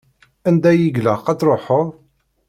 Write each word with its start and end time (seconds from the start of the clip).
Anda 0.47 0.71
i 0.77 0.87
ilaq 0.87 1.25
ad 1.31 1.37
truḥeḍ? 1.39 1.87